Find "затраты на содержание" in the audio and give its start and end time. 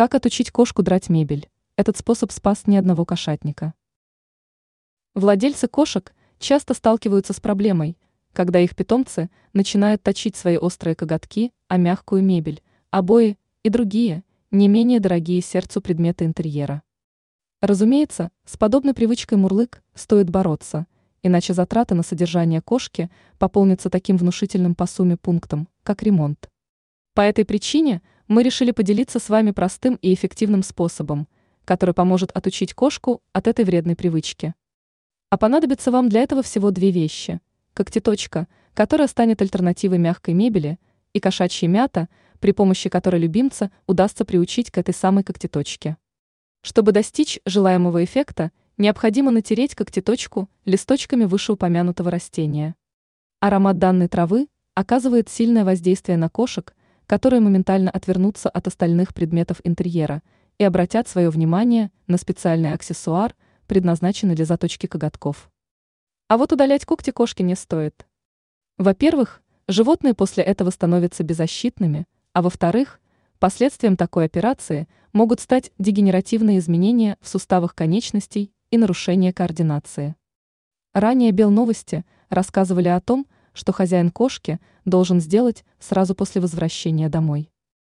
21.52-22.62